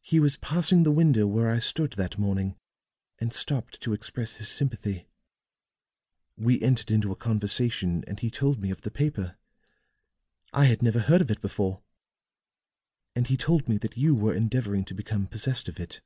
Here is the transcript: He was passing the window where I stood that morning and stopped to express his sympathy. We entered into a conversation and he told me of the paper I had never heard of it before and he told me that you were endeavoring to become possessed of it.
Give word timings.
He 0.00 0.18
was 0.18 0.38
passing 0.38 0.82
the 0.82 0.90
window 0.90 1.24
where 1.28 1.48
I 1.48 1.60
stood 1.60 1.92
that 1.92 2.18
morning 2.18 2.56
and 3.20 3.32
stopped 3.32 3.80
to 3.82 3.92
express 3.92 4.34
his 4.38 4.48
sympathy. 4.48 5.06
We 6.36 6.60
entered 6.60 6.90
into 6.90 7.12
a 7.12 7.14
conversation 7.14 8.02
and 8.08 8.18
he 8.18 8.28
told 8.28 8.58
me 8.60 8.72
of 8.72 8.80
the 8.80 8.90
paper 8.90 9.36
I 10.52 10.64
had 10.64 10.82
never 10.82 10.98
heard 10.98 11.20
of 11.20 11.30
it 11.30 11.40
before 11.40 11.84
and 13.14 13.28
he 13.28 13.36
told 13.36 13.68
me 13.68 13.78
that 13.78 13.96
you 13.96 14.16
were 14.16 14.34
endeavoring 14.34 14.84
to 14.86 14.94
become 14.96 15.28
possessed 15.28 15.68
of 15.68 15.78
it. 15.78 16.00